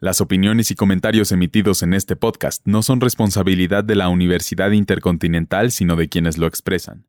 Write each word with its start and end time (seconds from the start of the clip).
Las 0.00 0.20
opiniones 0.20 0.72
y 0.72 0.74
comentarios 0.74 1.30
emitidos 1.30 1.84
en 1.84 1.94
este 1.94 2.16
podcast 2.16 2.62
no 2.66 2.82
son 2.82 3.00
responsabilidad 3.00 3.84
de 3.84 3.94
la 3.94 4.08
Universidad 4.08 4.72
Intercontinental, 4.72 5.70
sino 5.70 5.94
de 5.94 6.08
quienes 6.08 6.36
lo 6.36 6.48
expresan. 6.48 7.06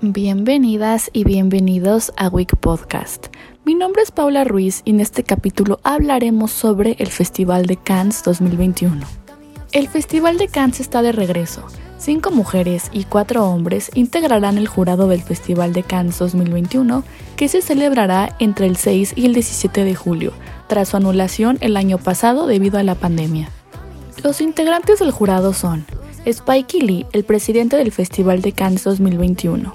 Bienvenidas 0.00 1.10
y 1.12 1.24
bienvenidos 1.24 2.12
a 2.16 2.28
Week 2.28 2.56
Podcast. 2.60 3.26
Mi 3.64 3.74
nombre 3.74 4.02
es 4.02 4.12
Paula 4.12 4.44
Ruiz 4.44 4.82
y 4.84 4.90
en 4.90 5.00
este 5.00 5.24
capítulo 5.24 5.80
hablaremos 5.82 6.52
sobre 6.52 6.92
el 7.00 7.08
Festival 7.08 7.66
de 7.66 7.76
Cannes 7.76 8.22
2021. 8.22 9.04
El 9.72 9.88
Festival 9.88 10.38
de 10.38 10.46
Cannes 10.46 10.78
está 10.78 11.02
de 11.02 11.10
regreso 11.10 11.66
Cinco 11.98 12.30
mujeres 12.30 12.90
y 12.92 13.02
cuatro 13.02 13.44
hombres 13.48 13.90
integrarán 13.92 14.56
el 14.56 14.68
jurado 14.68 15.08
del 15.08 15.20
Festival 15.20 15.72
de 15.72 15.82
Cannes 15.82 16.16
2021, 16.20 17.02
que 17.36 17.48
se 17.48 17.60
celebrará 17.60 18.36
entre 18.38 18.66
el 18.66 18.76
6 18.76 19.14
y 19.16 19.26
el 19.26 19.34
17 19.34 19.84
de 19.84 19.96
julio, 19.96 20.32
tras 20.68 20.90
su 20.90 20.96
anulación 20.96 21.58
el 21.60 21.76
año 21.76 21.98
pasado 21.98 22.46
debido 22.46 22.78
a 22.78 22.84
la 22.84 22.94
pandemia. 22.94 23.50
Los 24.22 24.40
integrantes 24.40 25.00
del 25.00 25.10
jurado 25.10 25.52
son 25.52 25.86
Spike 26.24 26.78
Lee, 26.78 27.06
el 27.12 27.24
presidente 27.24 27.76
del 27.76 27.90
Festival 27.90 28.42
de 28.42 28.52
Cannes 28.52 28.84
2021. 28.84 29.72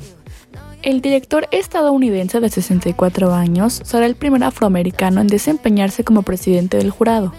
El 0.82 1.02
director 1.02 1.48
estadounidense 1.52 2.40
de 2.40 2.50
64 2.50 3.34
años 3.34 3.82
será 3.84 4.06
el 4.06 4.16
primer 4.16 4.46
afroamericano 4.46 5.20
en 5.20 5.28
desempeñarse 5.28 6.06
como 6.06 6.24
presidente 6.24 6.78
del 6.78 6.90
jurado. 6.90 7.34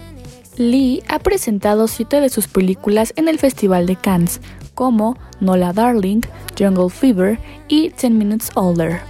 Lee 0.57 1.03
ha 1.09 1.19
presentado 1.19 1.87
siete 1.87 2.21
de 2.21 2.29
sus 2.29 2.47
películas 2.47 3.13
en 3.17 3.27
el 3.27 3.39
Festival 3.39 3.85
de 3.85 3.97
Cannes, 3.97 4.39
como 4.73 5.17
Nola 5.39 5.73
Darling, 5.73 6.21
Jungle 6.57 6.89
Fever 6.89 7.39
y 7.67 7.89
Ten 7.89 8.17
Minutes 8.17 8.51
Older. 8.55 9.01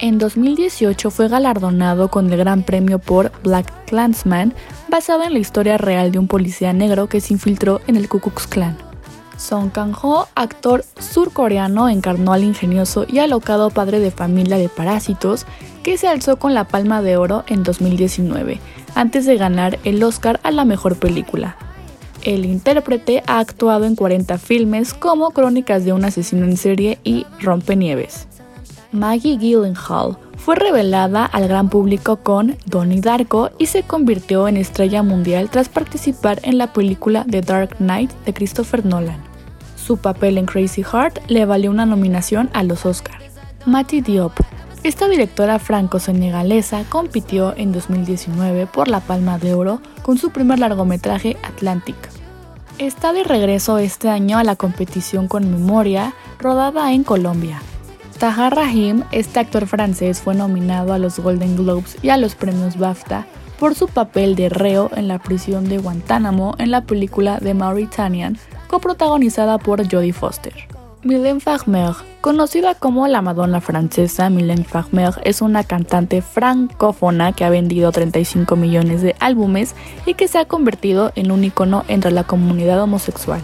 En 0.00 0.18
2018 0.18 1.10
fue 1.12 1.28
galardonado 1.28 2.10
con 2.10 2.32
el 2.32 2.36
Gran 2.36 2.64
Premio 2.64 2.98
por 2.98 3.30
Black 3.44 3.72
Clansman, 3.86 4.54
basado 4.88 5.22
en 5.22 5.34
la 5.34 5.38
historia 5.38 5.78
real 5.78 6.10
de 6.10 6.18
un 6.18 6.26
policía 6.26 6.72
negro 6.72 7.08
que 7.08 7.20
se 7.20 7.34
infiltró 7.34 7.80
en 7.86 7.94
el 7.94 8.08
Ku 8.08 8.18
Klux 8.18 8.48
Klan. 8.48 8.76
Song 9.36 9.70
Kang-ho, 9.70 10.28
actor 10.34 10.84
surcoreano, 10.98 11.88
encarnó 11.88 12.32
al 12.32 12.44
ingenioso 12.44 13.06
y 13.08 13.18
alocado 13.18 13.70
padre 13.70 14.00
de 14.00 14.10
familia 14.10 14.56
de 14.56 14.68
parásitos 14.68 15.46
que 15.82 15.98
se 15.98 16.08
alzó 16.08 16.36
con 16.36 16.54
la 16.54 16.64
Palma 16.64 17.02
de 17.02 17.16
Oro 17.16 17.44
en 17.46 17.62
2019, 17.62 18.60
antes 18.94 19.26
de 19.26 19.36
ganar 19.36 19.78
el 19.84 20.02
Oscar 20.02 20.40
a 20.42 20.50
la 20.50 20.64
mejor 20.64 20.96
película. 20.96 21.56
El 22.22 22.44
intérprete 22.44 23.22
ha 23.26 23.40
actuado 23.40 23.84
en 23.84 23.96
40 23.96 24.38
filmes 24.38 24.94
como 24.94 25.30
Crónicas 25.32 25.84
de 25.84 25.92
un 25.92 26.04
asesino 26.04 26.44
en 26.44 26.56
serie 26.56 26.98
y 27.02 27.26
Rompenieves. 27.40 28.28
Maggie 28.92 29.38
Gyllenhaal 29.38 30.18
fue 30.36 30.54
revelada 30.56 31.24
al 31.24 31.48
gran 31.48 31.68
público 31.68 32.16
con 32.16 32.56
Donnie 32.66 33.00
Darko 33.00 33.50
y 33.58 33.66
se 33.66 33.84
convirtió 33.84 34.48
en 34.48 34.56
estrella 34.56 35.02
mundial 35.02 35.50
tras 35.50 35.68
participar 35.68 36.40
en 36.42 36.58
la 36.58 36.72
película 36.72 37.24
The 37.28 37.40
Dark 37.40 37.76
Knight 37.78 38.12
de 38.26 38.34
Christopher 38.34 38.84
Nolan. 38.84 39.22
Su 39.76 39.96
papel 39.96 40.38
en 40.38 40.46
Crazy 40.46 40.82
Heart 40.82 41.20
le 41.28 41.44
valió 41.44 41.70
una 41.70 41.86
nominación 41.86 42.50
a 42.52 42.62
los 42.62 42.86
Oscars. 42.86 43.24
Mati 43.66 44.00
Diop. 44.00 44.32
Esta 44.82 45.08
directora 45.08 45.58
franco-senegalesa 45.58 46.84
compitió 46.88 47.54
en 47.56 47.72
2019 47.72 48.66
por 48.66 48.88
la 48.88 49.00
Palma 49.00 49.38
de 49.38 49.54
Oro 49.54 49.80
con 50.02 50.18
su 50.18 50.30
primer 50.30 50.58
largometraje 50.58 51.36
Atlantic 51.42 51.96
está 52.78 53.12
de 53.12 53.24
regreso 53.24 53.78
este 53.78 54.08
año 54.08 54.38
a 54.38 54.44
la 54.44 54.56
competición 54.56 55.28
con 55.28 55.50
Memoria, 55.50 56.14
rodada 56.38 56.92
en 56.92 57.04
Colombia. 57.04 57.60
Tahar 58.18 58.54
Rahim, 58.54 59.02
este 59.10 59.40
actor 59.40 59.66
francés, 59.66 60.20
fue 60.20 60.34
nominado 60.34 60.92
a 60.92 60.98
los 60.98 61.18
Golden 61.18 61.56
Globes 61.56 61.96
y 62.02 62.10
a 62.10 62.16
los 62.16 62.34
premios 62.34 62.78
BAFTA 62.78 63.26
por 63.58 63.74
su 63.74 63.88
papel 63.88 64.34
de 64.34 64.48
reo 64.48 64.90
en 64.94 65.08
la 65.08 65.18
prisión 65.18 65.68
de 65.68 65.78
Guantánamo 65.78 66.54
en 66.58 66.70
la 66.70 66.82
película 66.82 67.38
The 67.40 67.54
Mauritanian, 67.54 68.38
coprotagonizada 68.68 69.58
por 69.58 69.88
Jodie 69.90 70.12
Foster. 70.12 70.81
Mylène 71.04 71.40
Farmer, 71.40 71.94
conocida 72.20 72.76
como 72.76 73.08
la 73.08 73.22
Madonna 73.22 73.60
francesa, 73.60 74.30
Mylène 74.30 74.64
Farmer 74.64 75.10
es 75.24 75.42
una 75.42 75.64
cantante 75.64 76.22
francófona 76.22 77.32
que 77.32 77.44
ha 77.44 77.50
vendido 77.50 77.90
35 77.90 78.54
millones 78.54 79.02
de 79.02 79.16
álbumes 79.18 79.74
y 80.06 80.14
que 80.14 80.28
se 80.28 80.38
ha 80.38 80.44
convertido 80.44 81.10
en 81.16 81.32
un 81.32 81.42
icono 81.42 81.84
entre 81.88 82.12
la 82.12 82.22
comunidad 82.22 82.80
homosexual. 82.80 83.40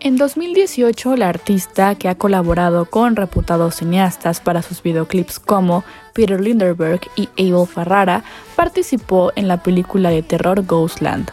En 0.00 0.16
2018, 0.16 1.16
la 1.16 1.28
artista, 1.28 1.96
que 1.96 2.08
ha 2.08 2.14
colaborado 2.14 2.86
con 2.86 3.14
reputados 3.14 3.74
cineastas 3.74 4.40
para 4.40 4.62
sus 4.62 4.82
videoclips 4.82 5.38
como 5.38 5.84
Peter 6.14 6.40
Linderberg 6.40 7.02
y 7.14 7.28
Abel 7.38 7.66
Ferrara, 7.66 8.24
participó 8.56 9.32
en 9.36 9.48
la 9.48 9.62
película 9.62 10.08
de 10.08 10.22
terror 10.22 10.64
Ghostland. 10.64 11.30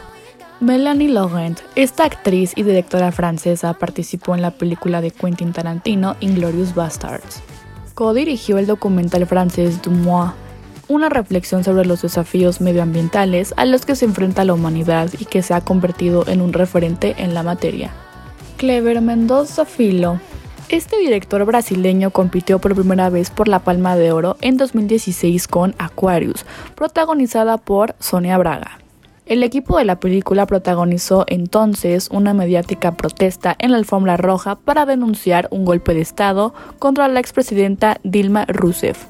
Melanie 0.63 1.09
Laurent, 1.09 1.59
esta 1.75 2.05
actriz 2.05 2.53
y 2.55 2.63
directora 2.63 3.11
francesa, 3.11 3.73
participó 3.73 4.33
en 4.33 4.41
la 4.41 4.51
película 4.51 5.01
de 5.01 5.11
Quentin 5.11 5.51
Tarantino 5.51 6.15
Inglorious 6.21 6.73
Bastards. 6.73 7.41
Co-dirigió 7.95 8.57
el 8.57 8.65
documental 8.65 9.27
francés 9.27 9.81
Du 9.81 9.91
Moi, 9.91 10.31
una 10.87 11.09
reflexión 11.09 11.65
sobre 11.65 11.85
los 11.85 12.03
desafíos 12.03 12.61
medioambientales 12.61 13.53
a 13.57 13.65
los 13.65 13.85
que 13.85 13.97
se 13.97 14.05
enfrenta 14.05 14.45
la 14.45 14.53
humanidad 14.53 15.09
y 15.19 15.25
que 15.25 15.41
se 15.41 15.53
ha 15.53 15.59
convertido 15.59 16.25
en 16.29 16.39
un 16.39 16.53
referente 16.53 17.15
en 17.17 17.33
la 17.33 17.43
materia. 17.43 17.91
Clever 18.55 19.01
Mendoza 19.01 19.65
Filo. 19.65 20.21
Este 20.69 20.97
director 20.97 21.43
brasileño 21.43 22.11
compitió 22.11 22.59
por 22.59 22.73
primera 22.73 23.09
vez 23.09 23.31
por 23.31 23.49
la 23.49 23.59
Palma 23.59 23.97
de 23.97 24.13
Oro 24.13 24.37
en 24.39 24.55
2016 24.55 25.45
con 25.49 25.75
Aquarius, 25.77 26.45
protagonizada 26.75 27.57
por 27.57 27.95
Sonia 27.99 28.37
Braga. 28.37 28.79
El 29.25 29.41
equipo 29.41 29.77
de 29.77 29.85
la 29.85 30.01
película 30.01 30.45
protagonizó 30.45 31.23
entonces 31.27 32.09
una 32.11 32.33
mediática 32.33 32.91
protesta 32.91 33.55
en 33.57 33.71
la 33.71 33.77
alfombra 33.77 34.17
roja 34.17 34.55
para 34.55 34.85
denunciar 34.85 35.47
un 35.49 35.63
golpe 35.63 35.93
de 35.93 36.01
Estado 36.01 36.53
contra 36.77 37.07
la 37.07 37.21
expresidenta 37.21 38.01
Dilma 38.03 38.45
Rousseff. 38.45 39.05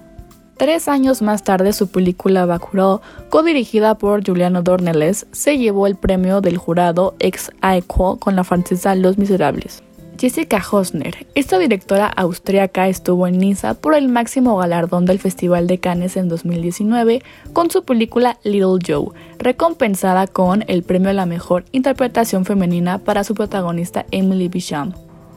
Tres 0.58 0.88
años 0.88 1.24
más 1.24 1.44
tarde, 1.44 1.74
su 1.74 1.88
película 1.90 2.46
Bacurau, 2.46 3.02
codirigida 3.30 3.98
por 3.98 4.24
Juliano 4.24 4.62
Dornelles, 4.62 5.26
se 5.32 5.58
llevó 5.58 5.88
el 5.88 5.96
premio 5.96 6.42
del 6.42 6.58
jurado 6.58 7.16
ex 7.18 7.50
aequo 7.62 8.20
con 8.20 8.36
la 8.36 8.44
francesa 8.44 8.94
Los 8.94 9.18
Miserables. 9.18 9.82
Jessica 10.24 10.64
Hosner, 10.72 11.28
esta 11.36 11.60
directora 11.60 12.08
austríaca 12.08 12.88
estuvo 12.88 13.28
en 13.28 13.40
Niza 13.40 13.74
por 13.74 13.94
el 13.94 14.08
máximo 14.08 14.56
galardón 14.56 15.06
del 15.06 15.20
Festival 15.20 15.68
de 15.68 15.80
Cannes 15.80 16.16
en 16.16 16.30
2019 16.30 17.22
con 17.52 17.70
su 17.70 17.84
película 17.84 18.38
Little 18.46 18.80
Joe, 18.88 19.10
recompensada 19.38 20.28
con 20.28 20.64
el 20.70 20.84
premio 20.84 21.10
a 21.10 21.14
la 21.14 21.26
mejor 21.26 21.66
interpretación 21.74 22.46
femenina 22.46 23.00
para 23.00 23.26
su 23.26 23.36
protagonista 23.36 24.06
Emily 24.12 24.48
Bisham. 24.48 24.94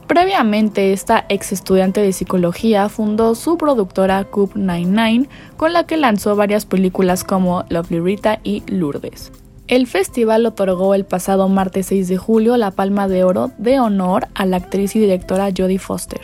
Previamente, 0.06 0.92
esta 0.92 1.26
ex 1.30 1.50
estudiante 1.50 2.00
de 2.00 2.12
psicología 2.12 2.88
fundó 2.88 3.34
su 3.34 3.58
productora 3.58 4.22
Coop 4.22 4.54
99, 4.54 5.28
con 5.56 5.72
la 5.72 5.84
que 5.84 5.96
lanzó 5.96 6.36
varias 6.36 6.64
películas 6.64 7.24
como 7.24 7.64
Lovely 7.70 7.98
Rita 7.98 8.38
y 8.44 8.62
Lourdes. 8.68 9.32
El 9.68 9.88
festival 9.88 10.46
otorgó 10.46 10.94
el 10.94 11.04
pasado 11.04 11.48
martes 11.48 11.86
6 11.86 12.06
de 12.06 12.16
julio 12.16 12.56
la 12.56 12.70
Palma 12.70 13.08
de 13.08 13.24
Oro 13.24 13.50
de 13.58 13.80
honor 13.80 14.28
a 14.34 14.46
la 14.46 14.58
actriz 14.58 14.94
y 14.94 15.00
directora 15.00 15.50
Jodie 15.56 15.80
Foster. 15.80 16.20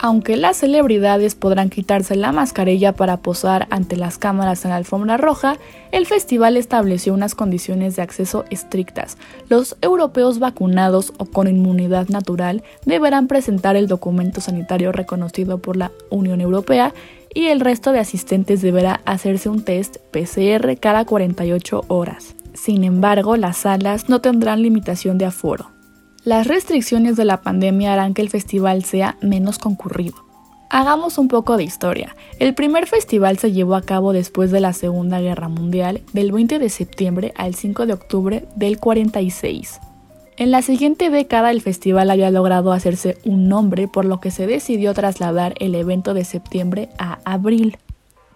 Aunque 0.00 0.36
las 0.36 0.56
celebridades 0.56 1.36
podrán 1.36 1.70
quitarse 1.70 2.16
la 2.16 2.32
mascarilla 2.32 2.92
para 2.92 3.18
posar 3.18 3.68
ante 3.70 3.94
las 3.94 4.18
cámaras 4.18 4.64
en 4.64 4.70
la 4.70 4.76
alfombra 4.76 5.18
roja, 5.18 5.56
el 5.92 6.04
festival 6.04 6.56
estableció 6.56 7.14
unas 7.14 7.36
condiciones 7.36 7.94
de 7.94 8.02
acceso 8.02 8.44
estrictas. 8.50 9.18
Los 9.48 9.76
europeos 9.82 10.40
vacunados 10.40 11.12
o 11.18 11.26
con 11.26 11.46
inmunidad 11.46 12.08
natural 12.08 12.64
deberán 12.86 13.28
presentar 13.28 13.76
el 13.76 13.86
documento 13.86 14.40
sanitario 14.40 14.90
reconocido 14.90 15.58
por 15.58 15.76
la 15.76 15.92
Unión 16.08 16.40
Europea 16.40 16.92
y 17.32 17.46
el 17.48 17.60
resto 17.60 17.92
de 17.92 18.00
asistentes 18.00 18.62
deberá 18.62 19.00
hacerse 19.04 19.48
un 19.48 19.62
test 19.62 19.98
PCR 20.10 20.76
cada 20.80 21.04
48 21.04 21.84
horas. 21.86 22.34
Sin 22.54 22.84
embargo, 22.84 23.36
las 23.36 23.58
salas 23.58 24.08
no 24.08 24.20
tendrán 24.20 24.62
limitación 24.62 25.18
de 25.18 25.26
aforo. 25.26 25.70
Las 26.24 26.46
restricciones 26.46 27.16
de 27.16 27.24
la 27.24 27.40
pandemia 27.40 27.92
harán 27.92 28.12
que 28.12 28.22
el 28.22 28.28
festival 28.28 28.84
sea 28.84 29.16
menos 29.22 29.58
concurrido. 29.58 30.16
Hagamos 30.68 31.18
un 31.18 31.28
poco 31.28 31.56
de 31.56 31.64
historia. 31.64 32.14
El 32.38 32.54
primer 32.54 32.86
festival 32.86 33.38
se 33.38 33.52
llevó 33.52 33.74
a 33.74 33.82
cabo 33.82 34.12
después 34.12 34.52
de 34.52 34.60
la 34.60 34.72
Segunda 34.72 35.20
Guerra 35.20 35.48
Mundial, 35.48 36.02
del 36.12 36.30
20 36.30 36.58
de 36.58 36.68
septiembre 36.68 37.32
al 37.36 37.54
5 37.54 37.86
de 37.86 37.92
octubre 37.92 38.44
del 38.54 38.78
46. 38.78 39.80
En 40.36 40.50
la 40.50 40.62
siguiente 40.62 41.10
década 41.10 41.50
el 41.50 41.60
festival 41.60 42.10
había 42.10 42.30
logrado 42.30 42.72
hacerse 42.72 43.18
un 43.24 43.48
nombre, 43.48 43.88
por 43.88 44.04
lo 44.04 44.20
que 44.20 44.30
se 44.30 44.46
decidió 44.46 44.94
trasladar 44.94 45.54
el 45.58 45.74
evento 45.74 46.14
de 46.14 46.24
septiembre 46.24 46.88
a 46.98 47.18
abril. 47.24 47.76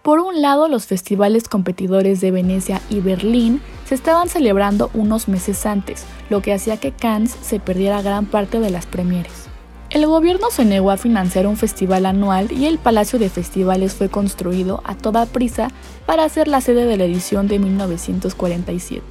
Por 0.03 0.19
un 0.19 0.41
lado, 0.41 0.67
los 0.67 0.85
festivales 0.85 1.47
competidores 1.47 2.21
de 2.21 2.31
Venecia 2.31 2.81
y 2.89 2.99
Berlín 2.99 3.61
se 3.85 3.95
estaban 3.95 4.27
celebrando 4.27 4.89
unos 4.93 5.27
meses 5.27 5.65
antes, 5.65 6.05
lo 6.29 6.41
que 6.41 6.53
hacía 6.53 6.77
que 6.77 6.91
Cannes 6.91 7.35
se 7.41 7.59
perdiera 7.59 8.01
gran 8.01 8.25
parte 8.25 8.59
de 8.59 8.69
las 8.69 8.85
premieres. 8.85 9.45
El 9.91 10.07
gobierno 10.07 10.47
se 10.51 10.65
negó 10.65 10.91
a 10.91 10.97
financiar 10.97 11.47
un 11.47 11.55
festival 11.55 12.05
anual 12.05 12.51
y 12.51 12.65
el 12.65 12.79
Palacio 12.79 13.19
de 13.19 13.29
Festivales 13.29 13.93
fue 13.93 14.09
construido 14.09 14.81
a 14.83 14.95
toda 14.95 15.25
prisa 15.25 15.69
para 16.05 16.27
ser 16.27 16.47
la 16.47 16.59
sede 16.59 16.85
de 16.85 16.97
la 16.97 17.05
edición 17.05 17.47
de 17.47 17.59
1947. 17.59 19.03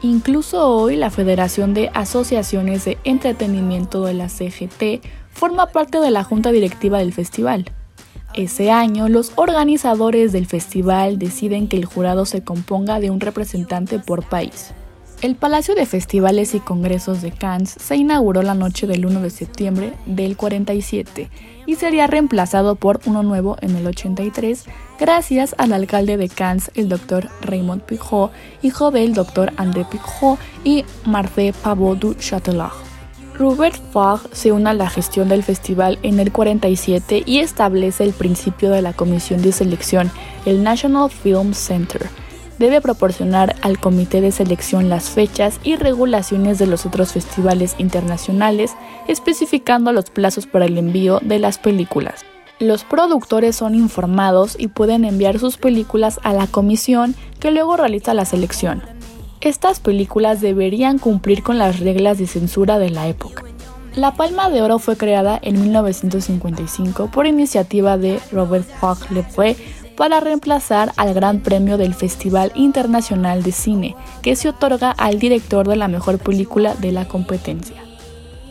Incluso 0.00 0.68
hoy 0.68 0.96
la 0.96 1.10
Federación 1.10 1.74
de 1.74 1.90
Asociaciones 1.92 2.84
de 2.84 2.98
Entretenimiento 3.04 4.04
de 4.04 4.14
la 4.14 4.28
CGT 4.28 5.04
forma 5.30 5.66
parte 5.66 5.98
de 5.98 6.10
la 6.10 6.24
junta 6.24 6.50
directiva 6.50 6.98
del 6.98 7.12
festival. 7.12 7.70
Ese 8.34 8.70
año, 8.70 9.10
los 9.10 9.32
organizadores 9.36 10.32
del 10.32 10.46
festival 10.46 11.18
deciden 11.18 11.68
que 11.68 11.76
el 11.76 11.84
jurado 11.84 12.24
se 12.24 12.42
componga 12.42 12.98
de 12.98 13.10
un 13.10 13.20
representante 13.20 13.98
por 13.98 14.26
país. 14.26 14.72
El 15.20 15.36
Palacio 15.36 15.74
de 15.74 15.86
Festivales 15.86 16.54
y 16.54 16.60
Congresos 16.60 17.20
de 17.20 17.30
Cannes 17.30 17.76
se 17.78 17.94
inauguró 17.94 18.42
la 18.42 18.54
noche 18.54 18.86
del 18.86 19.06
1 19.06 19.20
de 19.20 19.30
septiembre 19.30 19.92
del 20.06 20.36
47 20.36 21.30
y 21.66 21.74
sería 21.76 22.06
reemplazado 22.08 22.74
por 22.74 23.00
uno 23.06 23.22
nuevo 23.22 23.56
en 23.60 23.76
el 23.76 23.86
83 23.86 24.64
gracias 24.98 25.54
al 25.58 25.74
alcalde 25.74 26.16
de 26.16 26.28
Cannes, 26.28 26.72
el 26.74 26.88
Dr. 26.88 27.28
Raymond 27.42 27.82
Picot, 27.82 28.32
hijo 28.62 28.90
del 28.90 29.14
Dr. 29.14 29.52
André 29.58 29.84
Picot 29.84 30.40
y 30.64 30.84
Marthe 31.04 31.52
Pavot 31.52 31.98
du 31.98 32.14
Châtelet. 32.14 32.91
Robert 33.42 33.74
Fogg 33.90 34.20
se 34.30 34.52
une 34.52 34.68
a 34.68 34.72
la 34.72 34.88
gestión 34.88 35.28
del 35.28 35.42
festival 35.42 35.98
en 36.04 36.20
el 36.20 36.30
47 36.30 37.24
y 37.26 37.40
establece 37.40 38.04
el 38.04 38.12
principio 38.12 38.70
de 38.70 38.82
la 38.82 38.92
comisión 38.92 39.42
de 39.42 39.50
selección, 39.50 40.12
el 40.46 40.62
National 40.62 41.10
Film 41.10 41.52
Center 41.52 42.08
debe 42.60 42.80
proporcionar 42.80 43.56
al 43.62 43.80
comité 43.80 44.20
de 44.20 44.30
selección 44.30 44.88
las 44.88 45.10
fechas 45.10 45.58
y 45.64 45.74
regulaciones 45.74 46.60
de 46.60 46.68
los 46.68 46.86
otros 46.86 47.12
festivales 47.12 47.74
internacionales, 47.78 48.76
especificando 49.08 49.92
los 49.92 50.10
plazos 50.10 50.46
para 50.46 50.66
el 50.66 50.78
envío 50.78 51.18
de 51.22 51.40
las 51.40 51.58
películas. 51.58 52.24
Los 52.60 52.84
productores 52.84 53.56
son 53.56 53.74
informados 53.74 54.54
y 54.56 54.68
pueden 54.68 55.04
enviar 55.04 55.40
sus 55.40 55.56
películas 55.56 56.20
a 56.22 56.32
la 56.32 56.46
comisión 56.46 57.16
que 57.40 57.50
luego 57.50 57.76
realiza 57.76 58.14
la 58.14 58.24
selección. 58.24 58.91
Estas 59.42 59.80
películas 59.80 60.40
deberían 60.40 61.00
cumplir 61.00 61.42
con 61.42 61.58
las 61.58 61.80
reglas 61.80 62.16
de 62.16 62.28
censura 62.28 62.78
de 62.78 62.90
la 62.90 63.08
época. 63.08 63.42
La 63.96 64.14
Palma 64.14 64.48
de 64.48 64.62
Oro 64.62 64.78
fue 64.78 64.96
creada 64.96 65.36
en 65.42 65.60
1955 65.60 67.10
por 67.10 67.26
iniciativa 67.26 67.98
de 67.98 68.20
Robert 68.30 68.64
Fogg 68.78 69.10
Lefray 69.10 69.56
para 69.96 70.20
reemplazar 70.20 70.92
al 70.96 71.12
Gran 71.12 71.40
Premio 71.40 71.76
del 71.76 71.92
Festival 71.92 72.52
Internacional 72.54 73.42
de 73.42 73.50
Cine, 73.50 73.96
que 74.22 74.36
se 74.36 74.48
otorga 74.48 74.92
al 74.92 75.18
director 75.18 75.66
de 75.66 75.74
la 75.74 75.88
mejor 75.88 76.20
película 76.20 76.76
de 76.76 76.92
la 76.92 77.08
competencia. 77.08 77.82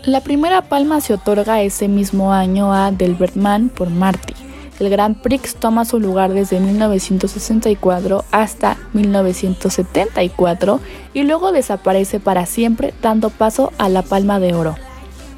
La 0.03 0.19
primera 0.19 0.63
palma 0.63 0.99
se 0.99 1.13
otorga 1.13 1.61
ese 1.61 1.88
mismo 1.88 2.33
año 2.33 2.73
a 2.73 2.91
Delbert 2.91 3.38
Mann 3.38 3.69
por 3.69 3.89
Marty. 3.89 4.33
El 4.81 4.89
Grand 4.89 5.16
Prix 5.16 5.54
toma 5.57 5.86
su 5.86 6.00
lugar 6.00 6.33
desde 6.33 6.60
1964 6.60 8.25
hasta 8.31 8.78
1974 8.94 10.80
y 11.13 11.22
luego 11.22 11.51
desaparece 11.51 12.19
para 12.19 12.48
siempre 12.48 12.92
dando 13.00 13.30
paso 13.30 13.72
a 13.78 13.89
la 13.89 14.01
Palma 14.01 14.39
de 14.39 14.56
Oro. 14.56 14.75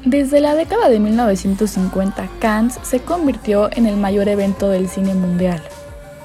Desde 0.06 0.40
la 0.40 0.54
década 0.54 0.88
de 0.88 0.98
1950, 0.98 2.26
Cannes 2.38 2.78
se 2.84 3.00
convirtió 3.00 3.68
en 3.70 3.84
el 3.84 3.98
mayor 3.98 4.28
evento 4.28 4.70
del 4.70 4.88
cine 4.88 5.12
mundial. 5.14 5.60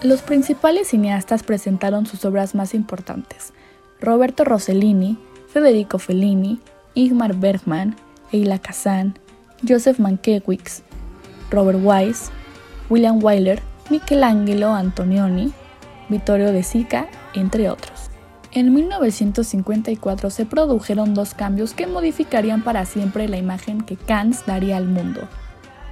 Los 0.01 0.22
principales 0.22 0.88
cineastas 0.88 1.44
presentaron 1.44 2.06
sus 2.06 2.24
obras 2.24 2.56
más 2.56 2.74
importantes. 2.74 3.51
Roberto 4.00 4.45
Rossellini, 4.45 5.18
Federico 5.51 6.00
Fellini, 6.00 6.62
Igmar 6.94 7.36
Bergman, 7.36 7.98
Eila 8.31 8.60
Kazan, 8.60 9.19
Joseph 9.68 10.00
Mankiewicz, 10.00 10.83
Robert 11.51 11.80
Wise, 11.83 12.31
William 12.89 13.24
Wyler, 13.24 13.62
Michelangelo 13.89 14.74
Antonioni, 14.74 15.53
Vittorio 16.09 16.51
De 16.51 16.63
Sica, 16.63 17.07
entre 17.33 17.69
otros. 17.69 18.09
En 18.51 18.74
1954 18.74 20.31
se 20.31 20.45
produjeron 20.45 21.13
dos 21.13 21.36
cambios 21.36 21.74
que 21.74 21.86
modificarían 21.86 22.63
para 22.63 22.86
siempre 22.86 23.27
la 23.27 23.38
imagen 23.38 23.81
que 23.81 23.95
Cannes 23.95 24.44
daría 24.47 24.77
al 24.77 24.88
mundo. 24.88 25.27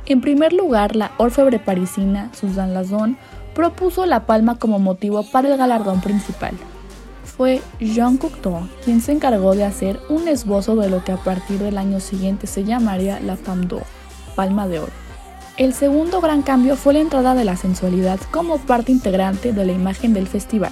En 0.07 0.21
primer 0.21 0.53
lugar, 0.53 0.95
la 0.95 1.11
orfebre 1.17 1.59
parisina 1.59 2.31
Suzanne 2.33 2.73
Lazon 2.73 3.17
propuso 3.53 4.05
la 4.05 4.25
palma 4.25 4.57
como 4.57 4.79
motivo 4.79 5.23
para 5.31 5.49
el 5.49 5.57
galardón 5.57 6.01
principal. 6.01 6.55
Fue 7.25 7.61
Jean 7.79 8.17
Cocteau 8.17 8.67
quien 8.83 9.01
se 9.01 9.11
encargó 9.11 9.53
de 9.53 9.65
hacer 9.65 9.99
un 10.09 10.27
esbozo 10.27 10.75
de 10.75 10.89
lo 10.89 11.03
que 11.03 11.11
a 11.11 11.17
partir 11.17 11.59
del 11.59 11.77
año 11.77 11.99
siguiente 11.99 12.47
se 12.47 12.63
llamaría 12.63 13.19
la 13.19 13.35
Palme 13.35 13.67
d'Or, 13.67 13.83
Palma 14.35 14.67
de 14.67 14.79
Oro. 14.79 15.06
El 15.57 15.73
segundo 15.73 16.21
gran 16.21 16.43
cambio 16.43 16.75
fue 16.75 16.93
la 16.93 16.99
entrada 16.99 17.33
de 17.33 17.43
la 17.43 17.57
sensualidad 17.57 18.19
como 18.29 18.59
parte 18.59 18.91
integrante 18.91 19.53
de 19.53 19.65
la 19.65 19.71
imagen 19.71 20.13
del 20.13 20.27
festival. 20.27 20.71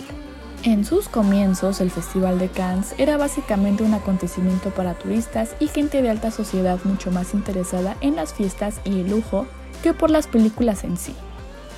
En 0.62 0.86
sus 0.86 1.10
comienzos, 1.10 1.82
el 1.82 1.90
Festival 1.90 2.38
de 2.38 2.50
Cannes 2.50 2.94
era 3.00 3.18
básicamente 3.18 3.82
un 3.82 3.96
acontecimiento 3.96 4.70
para 4.70 4.94
turistas 4.94 5.56
y 5.60 5.70
gente 5.70 6.04
de 6.04 6.12
alta 6.12 6.30
sociedad 6.30 6.78
mucho 6.84 7.10
más 7.10 7.34
interesada 7.34 7.98
en 8.02 8.16
las 8.16 8.36
fiestas 8.36 8.80
y 8.86 9.00
el 9.00 9.10
lujo 9.10 9.48
que 9.82 9.96
por 9.96 10.12
las 10.12 10.28
películas 10.28 10.84
en 10.84 10.98
sí. 10.98 11.16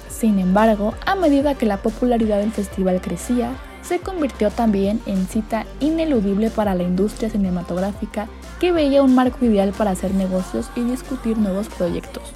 Sin 0.09 0.38
embargo, 0.38 0.94
a 1.06 1.15
medida 1.15 1.56
que 1.56 1.65
la 1.65 1.77
popularidad 1.77 2.39
del 2.39 2.51
festival 2.51 3.00
crecía, 3.00 3.51
se 3.83 4.00
convirtió 4.00 4.51
también 4.51 5.00
en 5.06 5.27
cita 5.27 5.65
ineludible 5.80 6.50
para 6.50 6.75
la 6.75 6.83
industria 6.83 7.30
cinematográfica 7.30 8.27
que 8.59 8.74
veía 8.74 9.01
un 9.01 9.15
marco 9.15 9.45
ideal 9.45 9.71
para 9.71 9.92
hacer 9.92 10.13
negocios 10.13 10.69
y 10.75 10.81
discutir 10.81 11.38
nuevos 11.38 11.69
proyectos. 11.69 12.33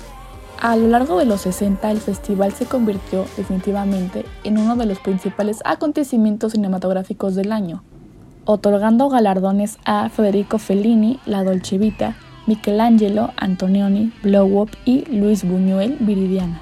A 0.62 0.75
lo 0.75 0.88
largo 0.90 1.18
de 1.18 1.25
los 1.25 1.42
60 1.42 1.90
el 1.90 1.98
festival 1.98 2.52
se 2.52 2.68
convirtió 2.68 3.25
definitivamente 3.36 4.25
en 4.44 4.60
uno 4.60 4.75
de 4.75 4.86
los 4.86 5.00
principales 5.00 5.60
acontecimientos 5.66 6.52
cinematográficos 6.52 7.34
del 7.34 7.52
año, 7.52 7.81
otorgando 8.46 9.10
galardones 9.10 9.80
a 9.86 10.08
Federico 10.10 10.60
Fellini, 10.60 11.19
La 11.25 11.44
Dolce 11.44 11.80
Vita, 11.80 12.16
Michelangelo 12.46 13.31
Antonioni, 13.38 14.13
Blow 14.22 14.62
Up 14.62 14.69
y 14.86 15.06
Luis 15.06 15.44
Buñuel 15.44 15.98
Viridiana. 16.00 16.62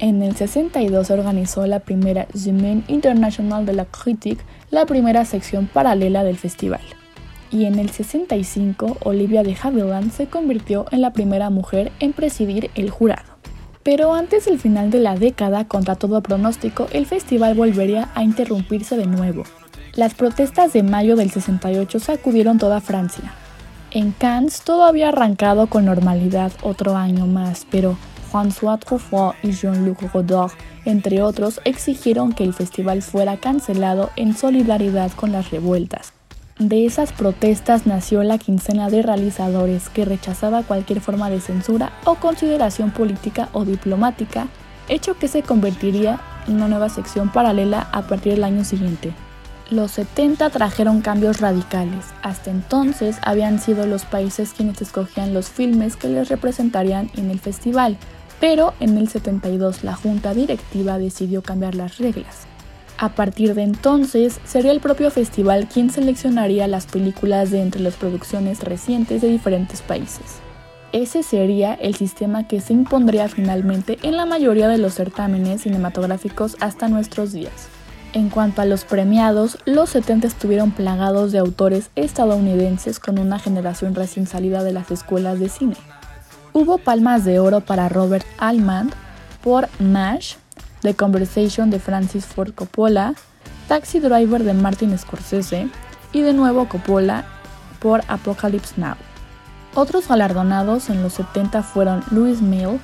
En 0.00 0.20
el 0.20 0.34
62 0.34 1.08
organizó 1.12 1.64
la 1.68 1.78
primera 1.78 2.26
Semaine 2.34 2.82
International 2.88 3.64
de 3.64 3.72
la 3.72 3.84
Critique, 3.84 4.42
la 4.72 4.84
primera 4.84 5.24
sección 5.24 5.68
paralela 5.72 6.24
del 6.24 6.38
festival. 6.38 6.80
Y 7.52 7.66
en 7.66 7.78
el 7.78 7.90
65, 7.90 8.98
Olivia 9.04 9.44
de 9.44 9.56
Havilland 9.60 10.10
se 10.10 10.26
convirtió 10.26 10.86
en 10.90 11.02
la 11.02 11.12
primera 11.12 11.50
mujer 11.50 11.92
en 12.00 12.12
presidir 12.12 12.70
el 12.74 12.90
jurado. 12.90 13.27
Pero 13.88 14.12
antes 14.12 14.44
del 14.44 14.58
final 14.58 14.90
de 14.90 14.98
la 14.98 15.16
década, 15.16 15.64
contra 15.64 15.94
todo 15.94 16.20
pronóstico, 16.20 16.88
el 16.92 17.06
festival 17.06 17.54
volvería 17.54 18.10
a 18.14 18.22
interrumpirse 18.22 18.98
de 18.98 19.06
nuevo. 19.06 19.44
Las 19.94 20.12
protestas 20.12 20.74
de 20.74 20.82
mayo 20.82 21.16
del 21.16 21.30
68 21.30 21.98
sacudieron 21.98 22.58
toda 22.58 22.82
Francia. 22.82 23.32
En 23.90 24.12
Cannes 24.12 24.60
todo 24.60 24.84
había 24.84 25.08
arrancado 25.08 25.68
con 25.68 25.86
normalidad 25.86 26.52
otro 26.60 26.96
año 26.96 27.26
más, 27.26 27.66
pero 27.70 27.96
François 28.30 28.78
Truffaut 28.78 29.34
y 29.42 29.52
Jean-Luc 29.52 30.12
Godard, 30.12 30.52
entre 30.84 31.22
otros, 31.22 31.58
exigieron 31.64 32.34
que 32.34 32.44
el 32.44 32.52
festival 32.52 33.00
fuera 33.00 33.38
cancelado 33.38 34.10
en 34.16 34.36
solidaridad 34.36 35.12
con 35.12 35.32
las 35.32 35.50
revueltas. 35.50 36.12
De 36.58 36.84
esas 36.84 37.12
protestas 37.12 37.86
nació 37.86 38.24
la 38.24 38.36
quincena 38.36 38.90
de 38.90 39.02
realizadores 39.02 39.88
que 39.90 40.04
rechazaba 40.04 40.64
cualquier 40.64 41.00
forma 41.00 41.30
de 41.30 41.40
censura 41.40 41.92
o 42.04 42.16
consideración 42.16 42.90
política 42.90 43.48
o 43.52 43.64
diplomática, 43.64 44.48
hecho 44.88 45.16
que 45.16 45.28
se 45.28 45.42
convertiría 45.42 46.18
en 46.48 46.56
una 46.56 46.66
nueva 46.66 46.88
sección 46.88 47.30
paralela 47.30 47.88
a 47.92 48.08
partir 48.08 48.32
del 48.32 48.42
año 48.42 48.64
siguiente. 48.64 49.12
Los 49.70 49.92
70 49.92 50.50
trajeron 50.50 51.00
cambios 51.00 51.40
radicales. 51.40 52.06
Hasta 52.22 52.50
entonces 52.50 53.18
habían 53.22 53.60
sido 53.60 53.86
los 53.86 54.04
países 54.04 54.52
quienes 54.52 54.82
escogían 54.82 55.34
los 55.34 55.50
filmes 55.50 55.94
que 55.94 56.08
les 56.08 56.28
representarían 56.28 57.08
en 57.16 57.30
el 57.30 57.38
festival, 57.38 57.96
pero 58.40 58.74
en 58.80 58.98
el 58.98 59.08
72 59.08 59.84
la 59.84 59.94
junta 59.94 60.34
directiva 60.34 60.98
decidió 60.98 61.40
cambiar 61.40 61.76
las 61.76 61.98
reglas. 61.98 62.48
A 63.00 63.10
partir 63.10 63.54
de 63.54 63.62
entonces, 63.62 64.40
sería 64.44 64.72
el 64.72 64.80
propio 64.80 65.12
festival 65.12 65.68
quien 65.68 65.88
seleccionaría 65.88 66.66
las 66.66 66.86
películas 66.86 67.52
de 67.52 67.62
entre 67.62 67.80
las 67.80 67.94
producciones 67.94 68.64
recientes 68.64 69.22
de 69.22 69.28
diferentes 69.28 69.82
países. 69.82 70.40
Ese 70.90 71.22
sería 71.22 71.74
el 71.74 71.94
sistema 71.94 72.48
que 72.48 72.60
se 72.60 72.72
impondría 72.72 73.28
finalmente 73.28 73.98
en 74.02 74.16
la 74.16 74.26
mayoría 74.26 74.66
de 74.66 74.78
los 74.78 74.94
certámenes 74.94 75.62
cinematográficos 75.62 76.56
hasta 76.58 76.88
nuestros 76.88 77.32
días. 77.32 77.68
En 78.14 78.30
cuanto 78.30 78.62
a 78.62 78.64
los 78.64 78.84
premiados, 78.84 79.58
los 79.64 79.90
70 79.90 80.26
estuvieron 80.26 80.72
plagados 80.72 81.30
de 81.30 81.38
autores 81.38 81.90
estadounidenses 81.94 82.98
con 82.98 83.20
una 83.20 83.38
generación 83.38 83.94
recién 83.94 84.26
salida 84.26 84.64
de 84.64 84.72
las 84.72 84.90
escuelas 84.90 85.38
de 85.38 85.50
cine. 85.50 85.76
Hubo 86.52 86.78
palmas 86.78 87.24
de 87.24 87.38
oro 87.38 87.60
para 87.60 87.88
Robert 87.88 88.26
Almond 88.38 88.92
por 89.42 89.68
MASH, 89.78 90.36
The 90.82 90.94
Conversation 90.94 91.70
de 91.70 91.78
Francis 91.78 92.26
Ford 92.26 92.52
Coppola, 92.54 93.14
Taxi 93.66 94.00
Driver 94.00 94.44
de 94.44 94.54
Martin 94.54 94.96
Scorsese 94.96 95.68
y 96.12 96.22
de 96.22 96.32
nuevo 96.32 96.68
Coppola 96.68 97.24
por 97.80 98.02
Apocalypse 98.08 98.74
Now. 98.76 98.96
Otros 99.74 100.08
galardonados 100.08 100.90
en 100.90 101.02
los 101.02 101.14
70 101.14 101.62
fueron 101.62 102.02
Louis 102.10 102.40
Mill, 102.40 102.80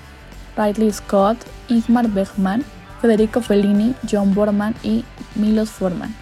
Ridley 0.56 0.92
Scott, 0.92 1.38
Ingmar 1.68 2.08
Bergman, 2.08 2.64
Federico 3.00 3.40
Fellini, 3.40 3.94
John 4.10 4.34
Borman 4.34 4.74
y 4.82 5.04
Milos 5.34 5.70
Forman. 5.70 6.14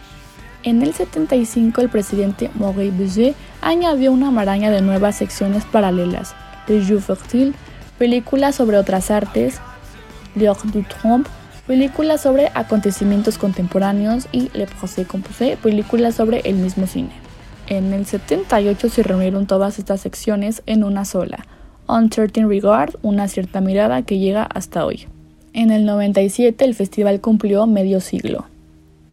En 0.65 0.83
el 0.83 0.95
75 0.95 1.81
el 1.81 1.89
presidente 1.89 2.51
Maurice 2.55 2.97
Bouget 2.97 3.37
añadió 3.61 4.13
una 4.13 4.31
maraña 4.31 4.71
de 4.71 4.81
nuevas 4.81 5.17
secciones 5.17 5.65
paralelas, 5.65 6.35
Le 6.69 6.85
Jeu 6.85 7.01
Fertile, 7.01 7.53
películas 7.99 8.55
sobre 8.55 8.79
otras 8.79 9.11
artes, 9.11 9.61
du 10.35 10.83
Trompe, 10.85 11.29
películas 11.67 12.21
sobre 12.21 12.51
acontecimientos 12.55 13.39
contemporáneos 13.39 14.27
y 14.33 14.51
Le 14.53 14.67
Procès 14.67 15.07
Composé, 15.07 15.57
películas 15.57 16.17
sobre 16.17 16.41
el 16.41 16.57
mismo 16.57 16.87
cine. 16.87 17.13
En 17.69 17.93
el 17.93 18.05
78 18.05 18.89
se 18.89 19.03
reunieron 19.03 19.47
todas 19.47 19.79
estas 19.79 20.01
secciones 20.01 20.63
en 20.67 20.85
una 20.85 21.05
sola, 21.05 21.47
On 21.87 22.11
Certain 22.11 22.49
Regard, 22.49 22.95
una 23.03 23.29
cierta 23.29 23.61
mirada 23.61 24.03
que 24.03 24.19
llega 24.19 24.43
hasta 24.43 24.85
hoy. 24.85 25.07
En 25.53 25.71
el 25.71 25.85
97 25.85 26.65
el 26.65 26.75
festival 26.75 27.21
cumplió 27.21 27.67
medio 27.67 28.01
siglo. 28.01 28.47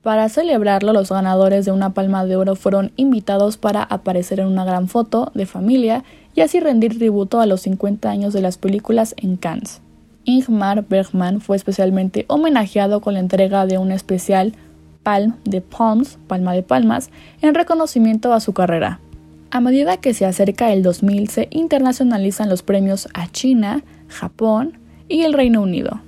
Para 0.02 0.30
celebrarlo, 0.30 0.94
los 0.94 1.10
ganadores 1.10 1.66
de 1.66 1.74
una 1.74 1.94
palma 1.94 2.26
de 2.26 2.38
oro 2.38 2.56
fueron 2.56 2.94
invitados 2.96 3.58
para 3.58 3.84
aparecer 3.84 4.40
en 4.40 4.48
una 4.48 4.64
gran 4.64 4.88
foto 4.88 5.32
de 5.36 5.46
familia 5.46 6.06
y 6.36 6.42
así 6.42 6.62
rendir 6.62 6.98
tributo 6.98 7.42
a 7.42 7.46
los 7.46 7.62
50 7.62 8.10
años 8.10 8.34
de 8.34 8.42
las 8.42 8.58
películas 8.58 9.14
en 9.18 9.36
Cannes. 9.36 9.82
Ingmar 10.30 10.86
Bergman 10.88 11.42
fue 11.42 11.58
especialmente 11.58 12.26
homenajeado 12.28 13.02
con 13.02 13.16
la 13.16 13.20
entrega 13.20 13.66
de 13.66 13.80
un 13.80 13.92
especial 13.92 14.54
Palm 15.02 15.38
de 15.44 15.62
Palms, 15.62 16.20
Palma 16.28 16.54
de 16.54 16.62
Palmas, 16.62 17.10
en 17.42 17.56
reconocimiento 17.56 18.32
a 18.32 18.40
su 18.40 18.54
carrera. 18.54 19.00
A 19.50 19.60
medida 19.60 19.98
que 19.98 20.14
se 20.14 20.28
acerca 20.28 20.72
el 20.72 20.84
2000 20.84 21.30
se 21.30 21.48
internacionalizan 21.50 22.48
los 22.48 22.62
premios 22.62 23.08
a 23.16 23.28
China, 23.32 23.84
Japón 24.08 24.78
y 25.08 25.22
el 25.22 25.34
Reino 25.34 25.64
Unido. 25.64 26.00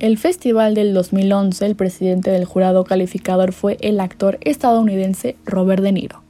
El 0.00 0.18
festival 0.18 0.74
del 0.74 0.92
2011, 0.92 1.64
el 1.64 1.76
presidente 1.76 2.32
del 2.32 2.46
jurado 2.46 2.82
calificador 2.82 3.52
fue 3.52 3.76
el 3.80 4.00
actor 4.00 4.38
estadounidense 4.40 5.36
Robert 5.46 5.82
De 5.82 5.92
Niro. 5.92 6.22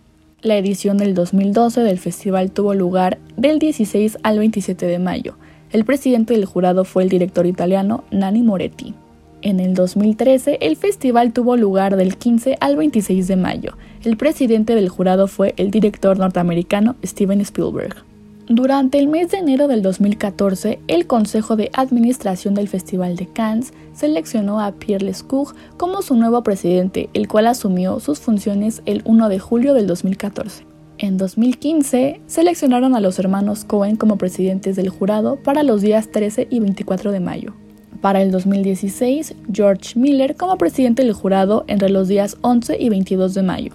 La 0.43 0.59
edición 0.59 0.99
del 0.99 1.15
2012 1.15 1.81
del 1.81 1.99
festival 1.99 2.51
tuvo 2.51 2.75
lugar 2.75 3.19
del 3.39 3.59
16 3.59 4.19
al 4.23 4.39
27 4.39 4.85
de 4.85 4.99
mayo. 4.99 5.37
El 5.73 5.85
presidente 5.85 6.35
del 6.35 6.47
jurado 6.47 6.85
fue 6.85 7.05
el 7.05 7.09
director 7.09 7.47
italiano 7.47 8.03
Nanni 8.11 8.43
Moretti. 8.43 8.93
En 9.41 9.61
el 9.61 9.75
2013, 9.75 10.59
el 10.63 10.77
festival 10.77 11.33
tuvo 11.33 11.57
lugar 11.57 11.97
del 11.97 12.17
15 12.17 12.59
al 12.61 12.77
26 12.77 13.29
de 13.29 13.37
mayo. 13.37 13.77
El 14.03 14.17
presidente 14.17 14.75
del 14.75 14.89
jurado 14.89 15.29
fue 15.29 15.55
el 15.57 15.71
director 15.71 16.19
norteamericano 16.19 16.97
Steven 17.05 17.41
Spielberg. 17.41 18.05
Durante 18.49 18.99
el 18.99 19.07
mes 19.07 19.31
de 19.31 19.39
enero 19.39 19.69
del 19.69 19.81
2014, 19.81 20.81
el 20.89 21.07
Consejo 21.07 21.55
de 21.55 21.71
Administración 21.73 22.55
del 22.55 22.67
Festival 22.67 23.15
de 23.15 23.27
Cannes 23.27 23.73
seleccionó 23.93 24.61
a 24.61 24.73
Pierre 24.73 25.05
Lescour 25.05 25.55
como 25.77 26.03
su 26.03 26.17
nuevo 26.17 26.43
presidente, 26.43 27.09
el 27.15 27.29
cual 27.29 27.47
asumió 27.47 28.01
sus 28.01 28.19
funciones 28.19 28.83
el 28.87 29.03
1 29.05 29.29
de 29.29 29.39
julio 29.39 29.73
del 29.73 29.87
2014. 29.87 30.70
En 31.03 31.17
2015, 31.17 32.21
seleccionaron 32.27 32.95
a 32.95 33.01
los 33.01 33.19
hermanos 33.19 33.65
Cohen 33.65 33.97
como 33.97 34.19
presidentes 34.19 34.77
del 34.77 34.91
jurado 34.91 35.37
para 35.37 35.63
los 35.63 35.81
días 35.81 36.11
13 36.13 36.49
y 36.51 36.61
24 36.61 37.11
de 37.11 37.21
mayo. 37.21 37.55
Para 38.03 38.21
el 38.21 38.31
2016, 38.31 39.35
George 39.51 39.99
Miller 39.99 40.37
como 40.37 40.59
presidente 40.59 41.03
del 41.03 41.15
jurado 41.15 41.65
entre 41.69 41.89
los 41.89 42.07
días 42.07 42.37
11 42.43 42.77
y 42.79 42.91
22 42.91 43.33
de 43.33 43.43
mayo. 43.43 43.73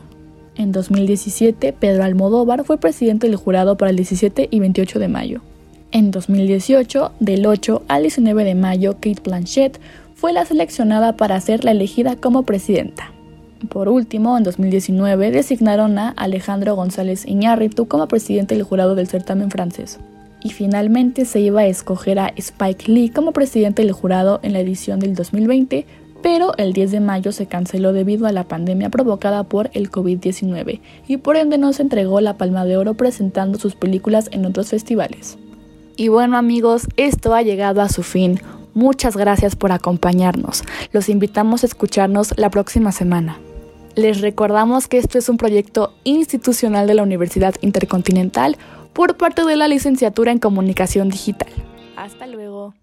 En 0.56 0.72
2017, 0.72 1.74
Pedro 1.74 2.04
Almodóvar 2.04 2.64
fue 2.64 2.78
presidente 2.78 3.26
del 3.26 3.38
jurado 3.38 3.76
para 3.76 3.90
el 3.90 3.96
17 3.96 4.48
y 4.52 4.60
28 4.60 5.00
de 5.00 5.08
mayo. 5.08 5.42
En 5.92 6.12
2018, 6.12 7.12
del 7.20 7.48
8 7.48 7.82
al 7.88 8.04
19 8.04 8.44
de 8.44 8.54
mayo, 8.54 8.98
Kate 9.02 9.24
Blanchett 9.24 9.80
fue 10.14 10.32
la 10.32 10.46
seleccionada 10.46 11.18
para 11.18 11.42
ser 11.42 11.66
la 11.66 11.72
elegida 11.72 12.18
como 12.18 12.44
presidenta. 12.44 13.15
Por 13.68 13.90
último, 13.90 14.38
en 14.38 14.44
2019 14.44 15.32
designaron 15.32 15.98
a 15.98 16.10
Alejandro 16.10 16.76
González 16.76 17.26
Iñárritu 17.26 17.88
como 17.88 18.08
presidente 18.08 18.56
del 18.56 18.64
jurado 18.64 18.96
del 18.96 19.08
certamen 19.08 19.52
francés. 19.52 20.00
Y 20.42 20.52
finalmente 20.52 21.26
se 21.26 21.40
iba 21.40 21.62
a 21.62 21.66
escoger 21.66 22.20
a 22.20 22.34
Spike 22.36 22.92
Lee 22.92 23.10
como 23.10 23.32
presidente 23.32 23.82
del 23.82 23.92
jurado 23.92 24.40
en 24.44 24.54
la 24.54 24.60
edición 24.60 25.00
del 25.00 25.16
2020, 25.16 25.86
pero 26.22 26.54
el 26.58 26.74
10 26.74 26.92
de 26.92 27.00
mayo 27.00 27.32
se 27.32 27.46
canceló 27.46 27.94
debido 27.94 28.28
a 28.28 28.32
la 28.32 28.46
pandemia 28.46 28.90
provocada 28.90 29.44
por 29.44 29.70
el 29.74 29.92
COVID-19 29.92 30.80
y 31.08 31.18
por 31.18 31.36
ende 31.36 31.58
no 31.58 31.72
se 31.74 31.84
entregó 31.84 32.20
la 32.22 32.38
Palma 32.38 32.66
de 32.66 32.78
Oro 32.78 32.96
presentando 32.96 33.60
sus 33.60 33.76
películas 33.76 34.30
en 34.32 34.46
otros 34.46 34.70
festivales. 34.70 35.38
Y 35.98 36.08
bueno 36.08 36.38
amigos, 36.38 36.88
esto 36.98 37.36
ha 37.36 37.42
llegado 37.42 37.82
a 37.82 37.90
su 37.90 38.04
fin. 38.04 38.40
Muchas 38.74 39.16
gracias 39.16 39.56
por 39.56 39.72
acompañarnos. 39.72 40.64
Los 40.92 41.10
invitamos 41.10 41.64
a 41.64 41.68
escucharnos 41.68 42.34
la 42.38 42.50
próxima 42.50 42.92
semana. 42.92 43.40
Les 43.96 44.20
recordamos 44.20 44.88
que 44.88 44.98
esto 44.98 45.18
es 45.18 45.30
un 45.30 45.38
proyecto 45.38 45.94
institucional 46.04 46.86
de 46.86 46.96
la 46.96 47.04
Universidad 47.04 47.56
Intercontinental 47.62 48.58
por 48.92 49.16
parte 49.16 49.46
de 49.46 49.56
la 49.56 49.70
licenciatura 49.70 50.32
en 50.32 50.40
Comunicación 50.40 51.10
Digital. 51.10 51.50
Hasta 51.96 52.28
luego. 52.28 52.74